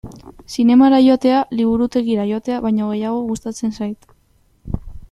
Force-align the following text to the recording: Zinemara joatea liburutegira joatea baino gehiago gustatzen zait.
Zinemara 0.53 1.01
joatea 1.07 1.43
liburutegira 1.59 2.27
joatea 2.33 2.59
baino 2.67 2.91
gehiago 2.95 3.25
gustatzen 3.31 3.79
zait. 3.79 4.13